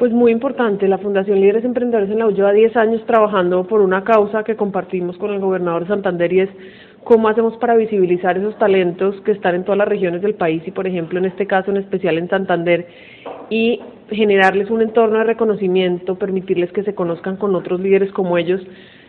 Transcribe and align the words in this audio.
Pues 0.00 0.12
muy 0.12 0.32
importante, 0.32 0.88
la 0.88 0.96
Fundación 0.96 1.42
Líderes 1.42 1.62
Emprendedores 1.62 2.10
en 2.10 2.20
la 2.20 2.26
U 2.26 2.30
lleva 2.30 2.52
10 2.52 2.74
años 2.74 3.04
trabajando 3.04 3.64
por 3.64 3.82
una 3.82 4.02
causa 4.02 4.44
que 4.44 4.56
compartimos 4.56 5.18
con 5.18 5.30
el 5.30 5.40
gobernador 5.40 5.82
de 5.82 5.88
Santander 5.88 6.32
y 6.32 6.40
es 6.40 6.48
cómo 7.04 7.28
hacemos 7.28 7.58
para 7.58 7.76
visibilizar 7.76 8.38
esos 8.38 8.58
talentos 8.58 9.20
que 9.26 9.32
están 9.32 9.56
en 9.56 9.64
todas 9.64 9.76
las 9.76 9.88
regiones 9.88 10.22
del 10.22 10.36
país 10.36 10.62
y, 10.64 10.70
por 10.70 10.86
ejemplo, 10.86 11.18
en 11.18 11.26
este 11.26 11.46
caso 11.46 11.70
en 11.70 11.76
especial 11.76 12.16
en 12.16 12.30
Santander, 12.30 12.86
y 13.50 13.78
generarles 14.10 14.70
un 14.70 14.80
entorno 14.80 15.18
de 15.18 15.24
reconocimiento, 15.24 16.14
permitirles 16.14 16.72
que 16.72 16.82
se 16.82 16.94
conozcan 16.94 17.36
con 17.36 17.54
otros 17.54 17.78
líderes 17.78 18.10
como 18.12 18.38
ellos, 18.38 18.62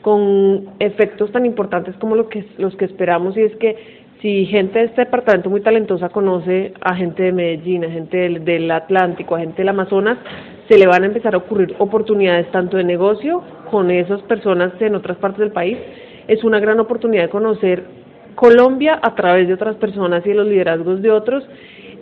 con 0.00 0.64
efectos 0.80 1.30
tan 1.30 1.46
importantes 1.46 1.94
como 1.98 2.16
lo 2.16 2.28
que, 2.28 2.44
los 2.58 2.74
que 2.74 2.86
esperamos, 2.86 3.36
y 3.36 3.42
es 3.42 3.54
que 3.58 4.02
si 4.20 4.46
gente 4.46 4.80
de 4.80 4.86
este 4.86 5.02
departamento 5.02 5.48
muy 5.48 5.60
talentosa 5.60 6.08
conoce 6.08 6.74
a 6.80 6.96
gente 6.96 7.22
de 7.22 7.32
Medellín, 7.32 7.84
a 7.84 7.90
gente 7.90 8.16
del, 8.16 8.44
del 8.44 8.68
Atlántico, 8.72 9.36
a 9.36 9.40
gente 9.40 9.58
del 9.58 9.68
Amazonas, 9.68 10.18
se 10.72 10.78
le 10.78 10.86
van 10.86 11.02
a 11.02 11.06
empezar 11.06 11.34
a 11.34 11.36
ocurrir 11.36 11.74
oportunidades 11.80 12.50
tanto 12.50 12.78
de 12.78 12.84
negocio 12.84 13.42
con 13.70 13.90
esas 13.90 14.22
personas 14.22 14.72
en 14.80 14.94
otras 14.94 15.18
partes 15.18 15.40
del 15.40 15.52
país. 15.52 15.76
Es 16.28 16.44
una 16.44 16.60
gran 16.60 16.80
oportunidad 16.80 17.24
de 17.24 17.28
conocer 17.28 17.84
Colombia 18.36 18.98
a 19.02 19.14
través 19.14 19.48
de 19.48 19.52
otras 19.52 19.76
personas 19.76 20.24
y 20.24 20.30
de 20.30 20.34
los 20.34 20.46
liderazgos 20.46 21.02
de 21.02 21.10
otros. 21.10 21.44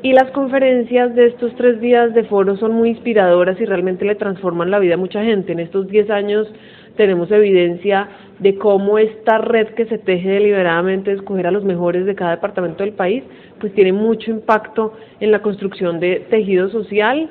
Y 0.05 0.13
las 0.13 0.31
conferencias 0.31 1.17
de 1.17 1.27
estos 1.27 1.53
tres 1.57 1.81
días 1.81 2.15
de 2.15 2.23
foro 2.23 2.57
son 2.59 2.71
muy 2.71 2.91
inspiradoras 2.91 3.61
y 3.61 3.65
realmente 3.65 4.05
le 4.05 4.15
transforman 4.15 4.71
la 4.71 4.79
vida 4.79 4.95
a 4.95 4.99
mucha 4.99 5.25
gente. 5.25 5.51
En 5.51 5.59
estos 5.59 5.89
diez 5.89 6.09
años 6.09 6.47
tenemos 6.97 7.29
evidencia 7.33 8.09
de 8.39 8.55
cómo 8.55 8.99
esta 8.99 9.39
red 9.39 9.71
que 9.71 9.87
se 9.87 9.99
teje 9.99 10.29
deliberadamente 10.29 11.11
de 11.11 11.17
escoger 11.17 11.49
a 11.49 11.51
los 11.51 11.65
mejores 11.65 12.07
de 12.07 12.15
cada 12.15 12.37
departamento 12.37 12.85
del 12.85 12.93
país, 12.93 13.25
pues 13.59 13.75
tiene 13.75 13.93
mucho 13.93 14.31
impacto 14.31 14.93
en 15.19 15.33
la 15.33 15.43
construcción 15.43 15.99
de 15.99 16.25
tejido 16.31 16.71
social 16.71 17.29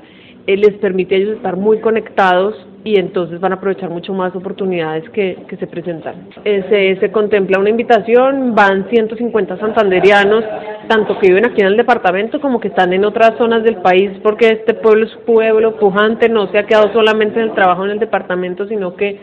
eh, 0.47 0.57
les 0.57 0.73
permite 0.75 1.15
a 1.15 1.17
ellos 1.17 1.37
estar 1.37 1.55
muy 1.57 1.79
conectados 1.79 2.55
y 2.83 2.97
entonces 2.97 3.39
van 3.39 3.51
a 3.51 3.55
aprovechar 3.55 3.89
mucho 3.89 4.13
más 4.13 4.35
oportunidades 4.35 5.09
que, 5.09 5.37
que 5.47 5.57
se 5.57 5.67
presentan. 5.67 6.29
Eh, 6.45 6.63
se, 6.69 6.99
se, 6.99 7.11
contempla 7.11 7.59
una 7.59 7.69
invitación, 7.69 8.55
van 8.55 8.89
150 8.89 9.57
santanderianos, 9.57 10.43
tanto 10.87 11.19
que 11.19 11.27
viven 11.27 11.45
aquí 11.45 11.61
en 11.61 11.67
el 11.67 11.77
departamento 11.77 12.39
como 12.39 12.59
que 12.59 12.69
están 12.69 12.93
en 12.93 13.03
otras 13.03 13.37
zonas 13.37 13.63
del 13.63 13.77
país, 13.77 14.11
porque 14.23 14.47
este 14.47 14.73
pueblo 14.73 15.05
es 15.05 15.15
pueblo 15.25 15.75
pujante, 15.75 16.29
no 16.29 16.47
se 16.51 16.57
ha 16.57 16.65
quedado 16.65 16.91
solamente 16.93 17.39
en 17.39 17.49
el 17.49 17.53
trabajo 17.53 17.85
en 17.85 17.91
el 17.91 17.99
departamento, 17.99 18.67
sino 18.67 18.95
que 18.95 19.19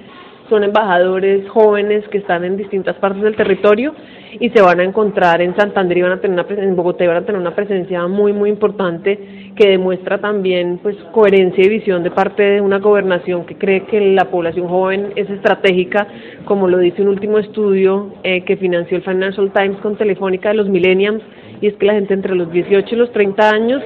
son 0.48 0.64
embajadores 0.64 1.48
jóvenes 1.48 2.06
que 2.08 2.18
están 2.18 2.44
en 2.44 2.56
distintas 2.56 2.96
partes 2.96 3.22
del 3.22 3.36
territorio 3.36 3.94
y 4.38 4.50
se 4.50 4.60
van 4.60 4.80
a 4.80 4.84
encontrar 4.84 5.40
en 5.40 5.56
Santander 5.56 5.98
y 5.98 6.02
van 6.02 6.12
a 6.12 6.20
tener 6.20 6.38
una 6.38 6.62
en 6.62 6.76
Bogotá 6.76 7.04
y 7.04 7.06
van 7.06 7.16
a 7.18 7.26
tener 7.26 7.40
una 7.40 7.54
presencia 7.54 8.06
muy 8.06 8.32
muy 8.32 8.50
importante 8.50 9.52
que 9.56 9.68
demuestra 9.68 10.18
también 10.18 10.78
pues 10.82 10.96
coherencia 11.12 11.64
y 11.64 11.68
visión 11.68 12.02
de 12.02 12.10
parte 12.10 12.42
de 12.42 12.60
una 12.60 12.78
gobernación 12.78 13.46
que 13.46 13.56
cree 13.56 13.84
que 13.84 14.00
la 14.12 14.26
población 14.26 14.68
joven 14.68 15.12
es 15.16 15.28
estratégica 15.30 16.06
como 16.44 16.68
lo 16.68 16.78
dice 16.78 17.02
un 17.02 17.08
último 17.08 17.38
estudio 17.38 18.12
eh, 18.22 18.42
que 18.44 18.56
financió 18.56 18.96
el 18.96 19.02
Financial 19.02 19.50
Times 19.52 19.78
con 19.78 19.96
Telefónica 19.96 20.50
de 20.50 20.56
los 20.56 20.68
millennials 20.68 21.22
y 21.60 21.68
es 21.68 21.74
que 21.76 21.86
la 21.86 21.94
gente 21.94 22.14
entre 22.14 22.34
los 22.34 22.50
18 22.50 22.94
y 22.94 22.98
los 22.98 23.12
30 23.12 23.50
años, 23.50 23.82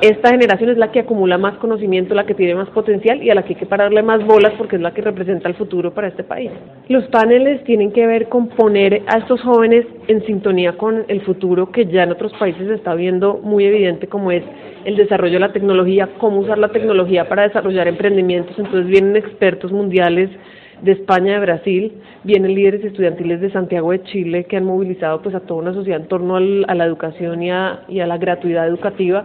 esta 0.00 0.30
generación 0.30 0.70
es 0.70 0.76
la 0.76 0.92
que 0.92 1.00
acumula 1.00 1.38
más 1.38 1.56
conocimiento, 1.58 2.14
la 2.14 2.26
que 2.26 2.34
tiene 2.34 2.54
más 2.54 2.68
potencial 2.70 3.22
y 3.22 3.30
a 3.30 3.34
la 3.34 3.42
que 3.42 3.54
hay 3.54 3.60
que 3.60 3.66
pararle 3.66 4.02
más 4.02 4.24
bolas 4.26 4.52
porque 4.58 4.76
es 4.76 4.82
la 4.82 4.92
que 4.92 5.02
representa 5.02 5.48
el 5.48 5.54
futuro 5.54 5.94
para 5.94 6.08
este 6.08 6.24
país. 6.24 6.50
Los 6.88 7.04
paneles 7.08 7.62
tienen 7.64 7.92
que 7.92 8.06
ver 8.06 8.28
con 8.28 8.48
poner 8.48 9.02
a 9.06 9.18
estos 9.18 9.40
jóvenes 9.42 9.86
en 10.08 10.24
sintonía 10.26 10.72
con 10.76 11.04
el 11.08 11.20
futuro 11.22 11.70
que 11.70 11.86
ya 11.86 12.02
en 12.02 12.12
otros 12.12 12.32
países 12.34 12.66
se 12.66 12.74
está 12.74 12.94
viendo 12.94 13.38
muy 13.42 13.64
evidente 13.64 14.06
como 14.06 14.30
es 14.30 14.42
el 14.84 14.96
desarrollo 14.96 15.34
de 15.34 15.40
la 15.40 15.52
tecnología, 15.52 16.10
cómo 16.18 16.40
usar 16.40 16.58
la 16.58 16.68
tecnología 16.68 17.28
para 17.28 17.42
desarrollar 17.44 17.88
emprendimientos. 17.88 18.58
Entonces 18.58 18.86
vienen 18.86 19.16
expertos 19.16 19.72
mundiales 19.72 20.30
de 20.82 20.92
España, 20.92 21.34
de 21.34 21.40
Brasil, 21.40 21.92
vienen 22.24 22.54
líderes 22.54 22.84
estudiantiles 22.84 23.40
de 23.40 23.50
Santiago 23.50 23.92
de 23.92 24.02
Chile 24.04 24.44
que 24.44 24.56
han 24.56 24.64
movilizado 24.64 25.22
pues 25.22 25.34
a 25.34 25.40
toda 25.40 25.62
una 25.62 25.72
sociedad 25.72 26.00
en 26.00 26.08
torno 26.08 26.36
al, 26.36 26.64
a 26.68 26.74
la 26.74 26.84
educación 26.84 27.42
y 27.42 27.50
a, 27.50 27.84
y 27.88 28.00
a 28.00 28.06
la 28.06 28.18
gratuidad 28.18 28.66
educativa. 28.68 29.24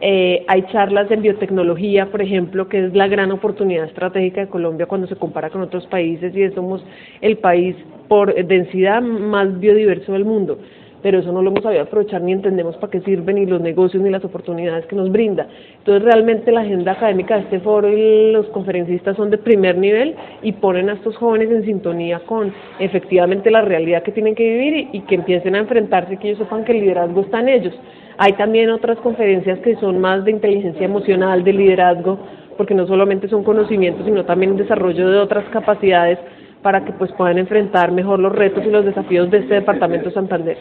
Eh, 0.00 0.44
hay 0.46 0.62
charlas 0.70 1.08
de 1.08 1.16
biotecnología, 1.16 2.06
por 2.06 2.22
ejemplo, 2.22 2.68
que 2.68 2.86
es 2.86 2.94
la 2.94 3.08
gran 3.08 3.32
oportunidad 3.32 3.84
estratégica 3.86 4.42
de 4.42 4.48
Colombia 4.48 4.86
cuando 4.86 5.08
se 5.08 5.16
compara 5.16 5.50
con 5.50 5.60
otros 5.62 5.86
países 5.86 6.34
y 6.36 6.48
somos 6.50 6.84
el 7.20 7.38
país 7.38 7.74
por 8.06 8.34
densidad 8.34 9.02
más 9.02 9.58
biodiverso 9.58 10.12
del 10.12 10.24
mundo 10.24 10.58
pero 11.02 11.18
eso 11.18 11.32
no 11.32 11.42
lo 11.42 11.50
hemos 11.50 11.62
sabido 11.62 11.82
aprovechar 11.82 12.22
ni 12.22 12.32
entendemos 12.32 12.76
para 12.76 12.90
qué 12.90 13.00
sirven 13.00 13.36
ni 13.36 13.46
los 13.46 13.60
negocios 13.60 14.02
ni 14.02 14.10
las 14.10 14.24
oportunidades 14.24 14.86
que 14.86 14.96
nos 14.96 15.10
brinda. 15.10 15.46
Entonces 15.78 16.02
realmente 16.02 16.52
la 16.52 16.60
agenda 16.60 16.92
académica 16.92 17.36
de 17.36 17.42
este 17.42 17.60
foro 17.60 17.88
y 17.88 18.32
los 18.32 18.46
conferencistas 18.48 19.16
son 19.16 19.30
de 19.30 19.38
primer 19.38 19.78
nivel 19.78 20.14
y 20.42 20.52
ponen 20.52 20.90
a 20.90 20.94
estos 20.94 21.16
jóvenes 21.16 21.50
en 21.50 21.64
sintonía 21.64 22.20
con 22.20 22.52
efectivamente 22.78 23.50
la 23.50 23.62
realidad 23.62 24.02
que 24.02 24.12
tienen 24.12 24.34
que 24.34 24.44
vivir 24.44 24.88
y, 24.92 25.00
que 25.02 25.14
empiecen 25.14 25.54
a 25.54 25.58
enfrentarse, 25.58 26.16
que 26.16 26.28
ellos 26.28 26.38
sepan 26.38 26.64
que 26.64 26.72
el 26.72 26.80
liderazgo 26.80 27.20
está 27.22 27.40
en 27.40 27.48
ellos. 27.48 27.74
Hay 28.18 28.32
también 28.32 28.70
otras 28.70 28.98
conferencias 28.98 29.60
que 29.60 29.76
son 29.76 30.00
más 30.00 30.24
de 30.24 30.32
inteligencia 30.32 30.84
emocional, 30.84 31.44
de 31.44 31.52
liderazgo, 31.52 32.18
porque 32.56 32.74
no 32.74 32.86
solamente 32.86 33.28
son 33.28 33.44
conocimientos, 33.44 34.04
sino 34.04 34.24
también 34.24 34.56
desarrollo 34.56 35.08
de 35.08 35.18
otras 35.18 35.44
capacidades 35.50 36.18
para 36.62 36.84
que 36.84 36.92
pues 36.92 37.12
puedan 37.12 37.38
enfrentar 37.38 37.92
mejor 37.92 38.18
los 38.18 38.34
retos 38.34 38.64
y 38.66 38.70
los 38.70 38.84
desafíos 38.84 39.30
de 39.30 39.38
este 39.38 39.54
departamento 39.54 40.08
de 40.08 40.14
Santander. 40.14 40.58